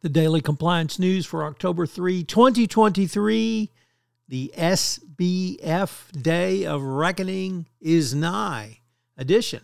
The 0.00 0.08
daily 0.08 0.40
compliance 0.40 0.98
news 0.98 1.26
for 1.26 1.44
October 1.44 1.84
3, 1.84 2.24
2023. 2.24 3.70
The 4.28 4.52
SBF 4.56 6.22
Day 6.22 6.64
of 6.64 6.82
Reckoning 6.82 7.66
is 7.82 8.14
nigh 8.14 8.78
edition. 9.18 9.60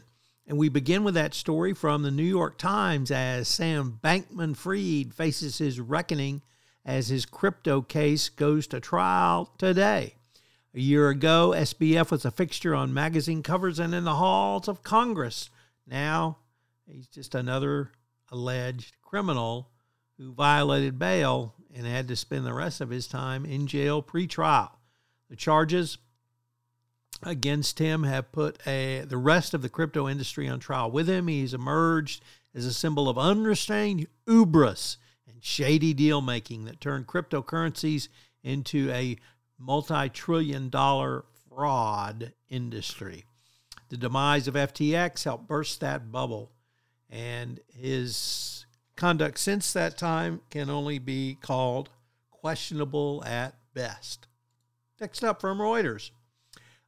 And 0.46 0.58
we 0.58 0.68
begin 0.68 1.04
with 1.04 1.14
that 1.14 1.32
story 1.32 1.72
from 1.72 2.02
the 2.02 2.10
New 2.10 2.22
York 2.22 2.58
Times 2.58 3.10
as 3.10 3.48
Sam 3.48 3.98
Bankman 4.04 4.54
Fried 4.54 5.14
faces 5.14 5.56
his 5.56 5.80
reckoning 5.80 6.42
as 6.84 7.08
his 7.08 7.24
crypto 7.24 7.80
case 7.80 8.28
goes 8.28 8.66
to 8.66 8.78
trial 8.78 9.54
today. 9.56 10.16
A 10.74 10.80
year 10.80 11.08
ago, 11.08 11.54
SBF 11.56 12.10
was 12.10 12.26
a 12.26 12.30
fixture 12.30 12.74
on 12.74 12.92
magazine 12.92 13.42
covers 13.42 13.78
and 13.78 13.94
in 13.94 14.04
the 14.04 14.16
halls 14.16 14.68
of 14.68 14.82
Congress. 14.82 15.48
Now, 15.86 16.38
he's 16.86 17.06
just 17.06 17.34
another 17.34 17.92
alleged 18.30 19.00
criminal 19.00 19.70
who 20.18 20.32
violated 20.32 20.98
bail 20.98 21.54
and 21.74 21.86
had 21.86 22.08
to 22.08 22.16
spend 22.16 22.46
the 22.46 22.54
rest 22.54 22.80
of 22.80 22.90
his 22.90 23.06
time 23.06 23.44
in 23.44 23.66
jail 23.66 24.00
pre-trial. 24.02 24.78
The 25.28 25.36
charges 25.36 25.98
against 27.22 27.78
him 27.78 28.04
have 28.04 28.32
put 28.32 28.58
a, 28.66 29.00
the 29.00 29.16
rest 29.16 29.54
of 29.54 29.62
the 29.62 29.68
crypto 29.68 30.08
industry 30.08 30.48
on 30.48 30.60
trial 30.60 30.90
with 30.90 31.08
him. 31.08 31.28
He's 31.28 31.54
emerged 31.54 32.22
as 32.54 32.64
a 32.66 32.72
symbol 32.72 33.08
of 33.08 33.18
unrestrained 33.18 34.06
hubris 34.26 34.96
and 35.28 35.42
shady 35.44 35.92
deal 35.92 36.20
making 36.20 36.64
that 36.64 36.80
turned 36.80 37.06
cryptocurrencies 37.06 38.08
into 38.42 38.90
a 38.90 39.16
multi 39.58 40.08
trillion 40.08 40.68
dollar 40.68 41.24
fraud 41.48 42.32
industry. 42.48 43.24
The 43.88 43.96
demise 43.96 44.48
of 44.48 44.54
FTX 44.54 45.24
helped 45.24 45.46
burst 45.46 45.80
that 45.80 46.10
bubble, 46.10 46.52
and 47.08 47.60
his 47.68 48.55
Conduct 48.96 49.38
since 49.38 49.72
that 49.74 49.98
time 49.98 50.40
can 50.50 50.70
only 50.70 50.98
be 50.98 51.36
called 51.40 51.90
questionable 52.30 53.22
at 53.26 53.54
best. 53.74 54.26
Next 55.00 55.22
up 55.22 55.40
from 55.40 55.58
Reuters. 55.58 56.10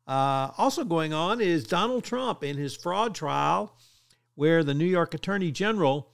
Uh, 0.06 0.50
also 0.56 0.84
going 0.84 1.12
on 1.12 1.40
is 1.42 1.64
Donald 1.64 2.02
Trump 2.04 2.42
in 2.42 2.56
his 2.56 2.74
fraud 2.74 3.14
trial, 3.14 3.76
where 4.34 4.64
the 4.64 4.72
New 4.72 4.86
York 4.86 5.12
Attorney 5.12 5.50
General 5.50 6.08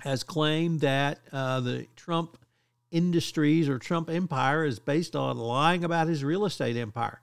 has 0.00 0.22
claimed 0.22 0.80
that 0.80 1.20
uh, 1.32 1.60
the 1.60 1.86
Trump 1.96 2.36
industries 2.90 3.68
or 3.68 3.78
Trump 3.78 4.10
empire 4.10 4.64
is 4.64 4.78
based 4.78 5.16
on 5.16 5.38
lying 5.38 5.82
about 5.82 6.08
his 6.08 6.22
real 6.22 6.44
estate 6.44 6.76
empire. 6.76 7.20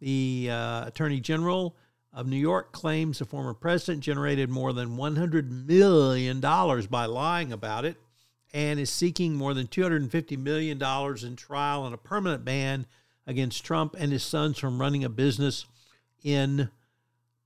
The 0.00 0.48
uh, 0.50 0.86
Attorney 0.86 1.20
General 1.20 1.74
of 2.16 2.26
New 2.26 2.36
York 2.38 2.72
claims 2.72 3.18
the 3.18 3.26
former 3.26 3.52
president 3.52 4.02
generated 4.02 4.48
more 4.48 4.72
than 4.72 4.96
$100 4.96 5.66
million 5.66 6.40
by 6.40 7.04
lying 7.04 7.52
about 7.52 7.84
it 7.84 7.98
and 8.54 8.80
is 8.80 8.88
seeking 8.88 9.34
more 9.34 9.52
than 9.52 9.66
$250 9.66 10.38
million 10.38 10.82
in 10.82 11.36
trial 11.36 11.84
and 11.84 11.94
a 11.94 11.98
permanent 11.98 12.42
ban 12.42 12.86
against 13.26 13.66
Trump 13.66 13.94
and 13.98 14.12
his 14.12 14.24
sons 14.24 14.58
from 14.58 14.80
running 14.80 15.04
a 15.04 15.10
business 15.10 15.66
in 16.24 16.70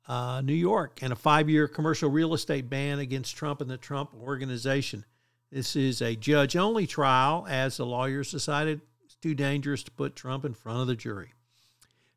uh, 0.06 0.40
New 0.40 0.54
York 0.54 1.00
and 1.02 1.12
a 1.12 1.16
five 1.16 1.50
year 1.50 1.66
commercial 1.66 2.08
real 2.08 2.32
estate 2.32 2.70
ban 2.70 3.00
against 3.00 3.36
Trump 3.36 3.60
and 3.60 3.70
the 3.70 3.76
Trump 3.76 4.14
organization. 4.22 5.04
This 5.50 5.74
is 5.74 6.00
a 6.00 6.14
judge 6.14 6.54
only 6.54 6.86
trial 6.86 7.44
as 7.48 7.76
the 7.76 7.86
lawyers 7.86 8.30
decided 8.30 8.82
it's 9.04 9.16
too 9.16 9.34
dangerous 9.34 9.82
to 9.82 9.90
put 9.90 10.14
Trump 10.14 10.44
in 10.44 10.54
front 10.54 10.78
of 10.78 10.86
the 10.86 10.94
jury. 10.94 11.32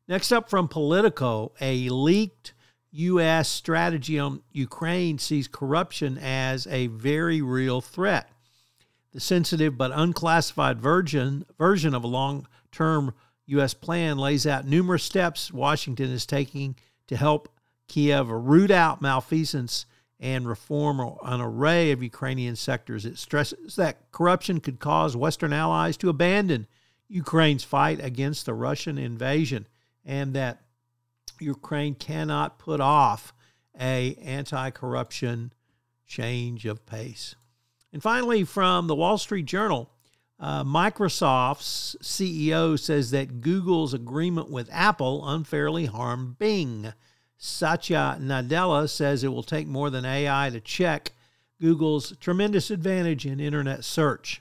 Next 0.06 0.32
up 0.32 0.50
from 0.50 0.68
Politico, 0.68 1.52
a 1.62 1.88
leaked 1.88 2.52
U.S. 2.92 3.48
strategy 3.48 4.18
on 4.18 4.42
Ukraine 4.52 5.18
sees 5.18 5.48
corruption 5.48 6.18
as 6.18 6.66
a 6.66 6.88
very 6.88 7.40
real 7.40 7.80
threat. 7.80 8.30
The 9.12 9.20
sensitive 9.20 9.78
but 9.78 9.92
unclassified 9.94 10.78
version, 10.78 11.46
version 11.56 11.94
of 11.94 12.04
a 12.04 12.08
long 12.08 12.46
term 12.70 13.14
U.S. 13.46 13.72
plan 13.72 14.18
lays 14.18 14.46
out 14.46 14.66
numerous 14.66 15.04
steps 15.04 15.50
Washington 15.52 16.10
is 16.10 16.26
taking 16.26 16.76
to 17.06 17.16
help 17.16 17.48
Kiev 17.88 18.30
root 18.30 18.70
out 18.70 19.00
malfeasance 19.00 19.86
and 20.20 20.46
reform 20.46 21.00
an 21.22 21.40
array 21.40 21.92
of 21.92 22.02
Ukrainian 22.02 22.56
sectors. 22.56 23.06
It 23.06 23.18
stresses 23.18 23.76
that 23.76 24.10
corruption 24.12 24.60
could 24.60 24.80
cause 24.80 25.16
Western 25.16 25.52
allies 25.52 25.96
to 25.98 26.10
abandon 26.10 26.66
Ukraine's 27.08 27.64
fight 27.64 28.02
against 28.02 28.46
the 28.46 28.54
Russian 28.54 28.98
invasion 28.98 29.66
and 30.04 30.34
that 30.34 30.62
Ukraine 31.40 31.94
cannot 31.94 32.58
put 32.58 32.80
off 32.80 33.32
a 33.78 34.14
anti-corruption 34.22 35.52
change 36.06 36.66
of 36.66 36.86
pace. 36.86 37.34
And 37.92 38.02
finally, 38.02 38.44
from 38.44 38.86
the 38.86 38.94
Wall 38.94 39.18
Street 39.18 39.46
Journal, 39.46 39.90
uh, 40.38 40.64
Microsoft's 40.64 41.96
CEO 42.02 42.78
says 42.78 43.10
that 43.12 43.40
Google's 43.40 43.94
agreement 43.94 44.50
with 44.50 44.68
Apple 44.72 45.26
unfairly 45.28 45.86
harmed 45.86 46.38
Bing. 46.38 46.92
Satya 47.36 48.18
Nadella 48.20 48.88
says 48.88 49.22
it 49.22 49.28
will 49.28 49.42
take 49.42 49.66
more 49.66 49.90
than 49.90 50.04
AI 50.04 50.50
to 50.50 50.60
check 50.60 51.12
Google's 51.60 52.16
tremendous 52.18 52.70
advantage 52.70 53.26
in 53.26 53.38
internet 53.40 53.84
search. 53.84 54.40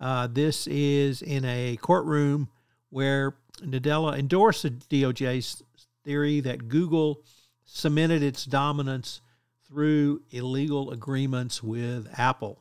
Uh, 0.00 0.26
this 0.26 0.66
is 0.66 1.22
in 1.22 1.44
a 1.44 1.78
courtroom 1.80 2.48
where 2.90 3.36
Nadella 3.60 4.18
endorsed 4.18 4.62
the 4.62 4.70
DOJ's 4.70 5.62
theory 6.04 6.40
that 6.40 6.68
Google 6.68 7.22
cemented 7.64 8.22
its 8.22 8.44
dominance 8.44 9.20
through 9.66 10.22
illegal 10.30 10.90
agreements 10.90 11.62
with 11.62 12.08
Apple. 12.18 12.58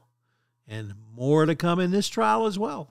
And 0.68 0.94
more 1.16 1.46
to 1.46 1.56
come 1.56 1.80
in 1.80 1.92
this 1.92 2.08
trial 2.08 2.46
as 2.46 2.58
well. 2.58 2.90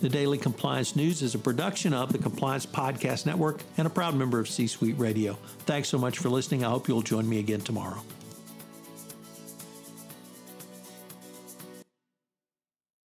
The 0.00 0.08
Daily 0.08 0.36
Compliance 0.36 0.94
News 0.94 1.22
is 1.22 1.34
a 1.34 1.38
production 1.38 1.94
of 1.94 2.12
the 2.12 2.18
Compliance 2.18 2.66
Podcast 2.66 3.24
Network 3.24 3.62
and 3.78 3.86
a 3.86 3.90
proud 3.90 4.14
member 4.14 4.38
of 4.38 4.48
C 4.48 4.66
Suite 4.66 4.98
Radio. 4.98 5.38
Thanks 5.60 5.88
so 5.88 5.96
much 5.96 6.18
for 6.18 6.28
listening. 6.28 6.64
I 6.64 6.68
hope 6.68 6.86
you'll 6.86 7.02
join 7.02 7.28
me 7.28 7.38
again 7.38 7.60
tomorrow. 7.60 8.02